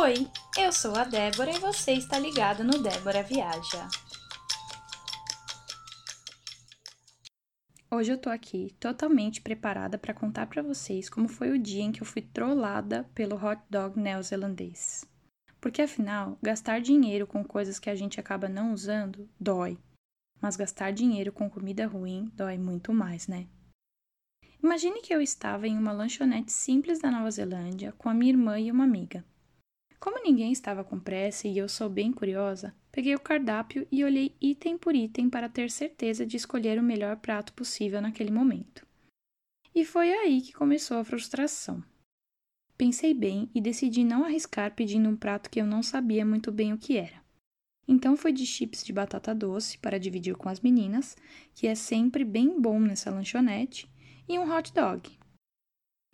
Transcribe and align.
Oi, 0.00 0.30
eu 0.56 0.72
sou 0.72 0.94
a 0.94 1.02
Débora 1.02 1.50
e 1.50 1.58
você 1.58 1.90
está 1.90 2.20
ligado 2.20 2.62
no 2.62 2.80
Débora 2.80 3.20
Viaja. 3.24 3.88
Hoje 7.90 8.12
eu 8.12 8.16
tô 8.16 8.30
aqui 8.30 8.72
totalmente 8.78 9.40
preparada 9.40 9.98
para 9.98 10.14
contar 10.14 10.46
para 10.46 10.62
vocês 10.62 11.10
como 11.10 11.26
foi 11.26 11.50
o 11.50 11.58
dia 11.58 11.82
em 11.82 11.90
que 11.90 12.00
eu 12.00 12.06
fui 12.06 12.22
trollada 12.22 13.10
pelo 13.12 13.34
hot 13.34 13.60
dog 13.68 13.98
neozelandês. 13.98 15.04
Porque 15.60 15.82
afinal, 15.82 16.38
gastar 16.40 16.80
dinheiro 16.80 17.26
com 17.26 17.42
coisas 17.42 17.80
que 17.80 17.90
a 17.90 17.96
gente 17.96 18.20
acaba 18.20 18.48
não 18.48 18.72
usando 18.72 19.28
dói, 19.38 19.76
mas 20.40 20.54
gastar 20.54 20.92
dinheiro 20.92 21.32
com 21.32 21.50
comida 21.50 21.88
ruim 21.88 22.30
dói 22.36 22.56
muito 22.56 22.92
mais, 22.92 23.26
né? 23.26 23.48
Imagine 24.62 25.02
que 25.02 25.12
eu 25.12 25.20
estava 25.20 25.66
em 25.66 25.76
uma 25.76 25.90
lanchonete 25.90 26.52
simples 26.52 27.00
da 27.00 27.10
Nova 27.10 27.32
Zelândia 27.32 27.92
com 27.98 28.08
a 28.08 28.14
minha 28.14 28.30
irmã 28.30 28.60
e 28.60 28.70
uma 28.70 28.84
amiga. 28.84 29.24
Como 30.00 30.22
ninguém 30.22 30.52
estava 30.52 30.84
com 30.84 30.98
pressa 30.98 31.48
e 31.48 31.58
eu 31.58 31.68
sou 31.68 31.88
bem 31.88 32.12
curiosa, 32.12 32.74
peguei 32.92 33.14
o 33.14 33.20
cardápio 33.20 33.86
e 33.90 34.04
olhei 34.04 34.34
item 34.40 34.78
por 34.78 34.94
item 34.94 35.28
para 35.28 35.48
ter 35.48 35.70
certeza 35.70 36.24
de 36.24 36.36
escolher 36.36 36.78
o 36.78 36.82
melhor 36.82 37.16
prato 37.16 37.52
possível 37.52 38.00
naquele 38.00 38.30
momento. 38.30 38.86
E 39.74 39.84
foi 39.84 40.12
aí 40.12 40.40
que 40.40 40.52
começou 40.52 40.98
a 40.98 41.04
frustração. 41.04 41.82
Pensei 42.76 43.12
bem 43.12 43.50
e 43.52 43.60
decidi 43.60 44.04
não 44.04 44.24
arriscar 44.24 44.72
pedindo 44.74 45.08
um 45.08 45.16
prato 45.16 45.50
que 45.50 45.60
eu 45.60 45.66
não 45.66 45.82
sabia 45.82 46.24
muito 46.24 46.52
bem 46.52 46.72
o 46.72 46.78
que 46.78 46.96
era. 46.96 47.20
Então 47.86 48.16
fui 48.16 48.32
de 48.32 48.46
chips 48.46 48.84
de 48.84 48.92
batata 48.92 49.34
doce 49.34 49.78
para 49.78 49.98
dividir 49.98 50.36
com 50.36 50.48
as 50.48 50.60
meninas, 50.60 51.16
que 51.54 51.66
é 51.66 51.74
sempre 51.74 52.24
bem 52.24 52.60
bom 52.60 52.78
nessa 52.78 53.10
lanchonete, 53.10 53.90
e 54.28 54.38
um 54.38 54.48
hot 54.48 54.72
dog. 54.72 55.17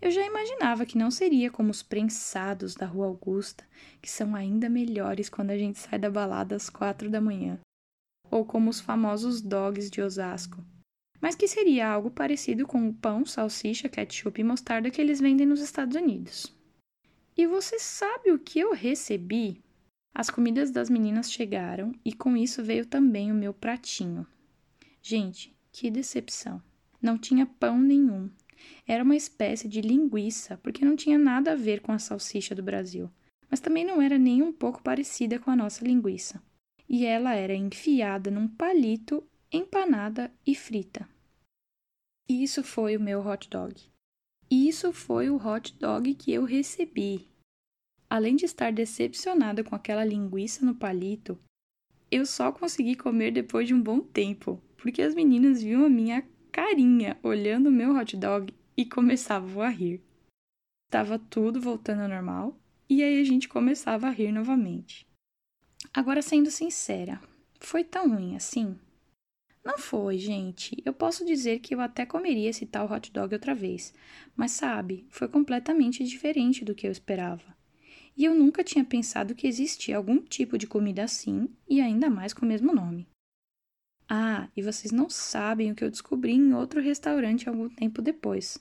Eu 0.01 0.11
já 0.11 0.25
imaginava 0.25 0.84
que 0.84 0.98
não 0.98 1.11
seria 1.11 1.51
como 1.51 1.71
os 1.71 1.83
prensados 1.83 2.74
da 2.74 2.87
Rua 2.87 3.07
Augusta, 3.07 3.65
que 4.02 4.10
são 4.10 4.35
ainda 4.35 4.68
melhores 4.68 5.29
quando 5.29 5.51
a 5.51 5.59
gente 5.59 5.79
sai 5.79 5.99
da 5.99 6.10
balada 6.10 6.55
às 6.57 6.68
quatro 6.68 7.09
da 7.09 7.21
manhã, 7.21 7.59
ou 8.30 8.45
como 8.45 8.68
os 8.68 8.80
famosos 8.80 9.41
dogs 9.41 9.91
de 9.91 10.02
Osasco, 10.02 10.63
mas 11.21 11.35
que 11.35 11.49
seria 11.49 11.88
algo 11.88 12.10
parecido 12.10 12.66
com 12.66 12.87
o 12.87 12.93
pão, 12.93 13.24
salsicha, 13.24 13.88
ketchup 13.88 14.41
e 14.41 14.45
mostarda 14.45 14.91
que 14.91 15.01
eles 15.01 15.21
vendem 15.21 15.46
nos 15.46 15.60
Estados 15.60 15.96
Unidos. 15.96 16.55
E 17.37 17.46
você 17.46 17.79
sabe 17.79 18.30
o 18.30 18.38
que 18.38 18.61
eu 18.61 18.74
recebi? 18.74 19.63
As 20.15 20.30
comidas 20.30 20.71
das 20.71 20.88
meninas 20.90 21.33
chegaram 21.33 21.93
e 22.05 22.13
com 22.13 22.37
isso 22.37 22.63
veio 22.63 22.87
também 22.87 23.33
o 23.33 23.35
meu 23.35 23.52
pratinho. 23.52 24.27
Gente, 25.02 25.57
que 25.73 25.90
decepção! 25.90 26.63
Não 27.02 27.18
tinha 27.18 27.45
pão 27.46 27.79
nenhum, 27.79 28.30
era 28.87 29.02
uma 29.02 29.16
espécie 29.16 29.68
de 29.68 29.80
linguiça, 29.80 30.59
porque 30.59 30.84
não 30.84 30.96
tinha 30.96 31.18
nada 31.18 31.52
a 31.52 31.57
ver 31.57 31.80
com 31.80 31.93
a 31.93 31.98
salsicha 31.98 32.54
do 32.54 32.62
Brasil, 32.62 33.10
mas 33.51 33.60
também 33.60 33.84
não 33.84 34.01
era 34.01 34.18
nem 34.18 34.43
um 34.43 34.52
pouco 34.52 34.82
parecida 34.82 35.38
com 35.38 35.51
a 35.51 35.56
nossa 35.56 35.84
linguiça. 35.84 36.43
E 36.88 37.04
ela 37.04 37.34
era 37.34 37.54
enfiada 37.54 38.30
num 38.30 38.48
palito, 38.48 39.23
empanada 39.51 40.32
e 40.46 40.54
frita. 40.54 41.09
Isso 42.29 42.62
foi 42.62 42.96
o 42.96 43.01
meu 43.01 43.26
hot 43.26 43.48
dog. 43.48 43.74
Isso 44.51 44.93
foi 44.93 45.30
o 45.30 45.37
hot 45.37 45.74
dog 45.78 46.15
que 46.15 46.32
eu 46.32 46.45
recebi. 46.45 47.28
Além 48.09 48.37
de 48.37 48.45
estar 48.45 48.73
decepcionada 48.73 49.65
com 49.65 49.74
aquela 49.74 50.04
linguiça 50.04 50.65
no 50.65 50.74
palito, 50.74 51.38
eu 52.10 52.24
só 52.24 52.52
consegui 52.52 52.95
comer 52.95 53.32
depois 53.32 53.66
de 53.66 53.74
um 53.74 53.82
bom 53.82 54.01
tempo, 54.01 54.62
porque 54.76 55.02
as 55.02 55.15
meninas 55.15 55.62
viam 55.62 55.84
a 55.84 55.88
minha 55.88 56.23
carinha 56.55 57.19
olhando 57.21 57.69
meu 57.69 57.97
hot 57.97 58.16
dog 58.16 58.55
e 58.77 58.87
começavam 58.87 59.60
a 59.60 59.69
rir. 59.69 60.01
Estava 60.87 61.19
tudo 61.19 61.61
voltando 61.61 62.02
ao 62.02 62.09
normal 62.09 62.57
e 62.88 63.02
aí 63.02 63.21
a 63.21 63.24
gente 63.24 63.49
começava 63.49 64.06
a 64.06 64.11
rir 64.11 64.31
novamente. 64.31 65.05
Agora, 65.93 66.23
sendo 66.23 66.53
sincera, 66.53 67.21
foi 67.59 67.83
tão 67.83 68.09
ruim 68.09 68.37
assim? 68.37 68.78
Não 69.65 69.77
foi, 69.77 70.17
gente. 70.17 70.81
Eu 70.84 70.95
posso 70.95 71.25
dizer 71.27 71.59
que 71.59 71.75
eu 71.75 71.81
até 71.81 72.06
comeria 72.06 72.51
esse 72.51 72.65
tal 72.65 72.89
hot 72.89 73.11
dog 73.11 73.34
outra 73.34 73.53
vez, 73.53 73.93
mas 74.37 74.53
sabe, 74.53 75.09
foi 75.11 75.27
completamente 75.27 76.05
diferente 76.05 76.65
do 76.65 76.73
que 76.73 76.87
eu 76.87 76.93
esperava. 76.93 77.53
E 78.17 78.25
eu 78.25 78.33
nunca 78.33 78.62
tinha 78.62 78.84
pensado 78.84 79.34
que 79.34 79.49
existia 79.49 79.97
algum 79.97 80.23
tipo 80.23 80.57
de 80.57 80.69
comida 80.69 81.03
assim 81.03 81.49
e 81.69 81.81
ainda 81.81 82.09
mais 82.09 82.33
com 82.33 82.47
o 82.47 82.49
mesmo 82.49 82.73
nome. 82.73 83.09
Ah, 84.09 84.48
e 84.56 84.62
vocês 84.62 84.92
não 84.92 85.09
sabem 85.09 85.72
o 85.72 85.75
que 85.75 85.82
eu 85.82 85.91
descobri 85.91 86.32
em 86.32 86.53
outro 86.53 86.81
restaurante 86.81 87.48
algum 87.48 87.69
tempo 87.69 88.03
depois. 88.03 88.59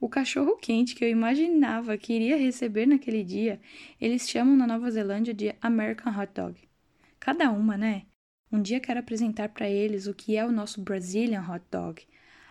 O 0.00 0.08
cachorro 0.08 0.56
quente 0.56 0.94
que 0.94 1.04
eu 1.04 1.08
imaginava 1.08 1.98
que 1.98 2.12
iria 2.12 2.36
receber 2.36 2.86
naquele 2.86 3.24
dia, 3.24 3.60
eles 4.00 4.28
chamam 4.28 4.56
na 4.56 4.66
Nova 4.66 4.90
Zelândia 4.90 5.34
de 5.34 5.54
American 5.60 6.16
Hot 6.16 6.32
Dog. 6.32 6.68
Cada 7.18 7.50
uma, 7.50 7.76
né? 7.76 8.06
Um 8.50 8.62
dia 8.62 8.80
quero 8.80 9.00
apresentar 9.00 9.48
para 9.50 9.68
eles 9.68 10.06
o 10.06 10.14
que 10.14 10.36
é 10.36 10.46
o 10.46 10.52
nosso 10.52 10.80
Brazilian 10.80 11.42
Hot 11.42 11.64
Dog. 11.70 12.02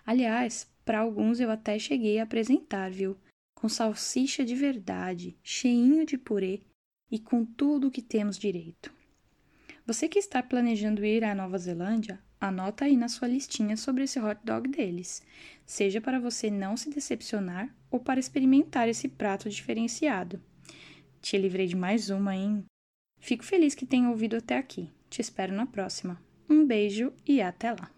Aliás, 0.06 0.70
para 0.86 1.00
alguns 1.00 1.40
eu 1.40 1.50
até 1.50 1.80
cheguei 1.80 2.20
a 2.20 2.24
apresentar, 2.24 2.92
viu? 2.92 3.18
Com 3.56 3.68
salsicha 3.68 4.46
de 4.46 4.54
verdade, 4.54 5.36
cheinho 5.42 6.06
de 6.06 6.18
purê 6.18 6.62
e 7.10 7.18
com 7.18 7.44
tudo 7.44 7.88
o 7.88 7.92
que 7.92 8.02
temos 8.02 8.38
direito. 8.38 8.94
Você 9.86 10.08
que 10.08 10.20
está 10.20 10.44
planejando 10.44 11.06
ir 11.06 11.24
à 11.24 11.34
Nova 11.34 11.58
Zelândia, 11.58 12.22
Anota 12.40 12.86
aí 12.86 12.96
na 12.96 13.10
sua 13.10 13.28
listinha 13.28 13.76
sobre 13.76 14.04
esse 14.04 14.20
hot 14.20 14.40
dog 14.44 14.70
deles, 14.70 15.24
seja 15.66 16.00
para 16.00 16.20
você 16.20 16.52
não 16.52 16.78
se 16.78 16.90
decepcionar 16.90 17.74
ou 17.90 18.00
para 18.00 18.20
experimentar 18.20 18.88
esse 18.88 19.08
prato 19.08 19.50
diferenciado. 19.50 20.40
Te 21.20 21.38
livrei 21.38 21.66
de 21.66 21.76
mais 21.76 22.10
uma, 22.10 22.36
hein? 22.36 22.64
Fico 23.20 23.44
feliz 23.44 23.74
que 23.74 23.86
tenha 23.86 24.10
ouvido 24.10 24.36
até 24.38 24.58
aqui. 24.58 24.90
Te 25.10 25.20
espero 25.20 25.54
na 25.54 25.66
próxima. 25.66 26.22
Um 26.48 26.66
beijo 26.66 27.12
e 27.26 27.42
até 27.42 27.72
lá! 27.72 27.97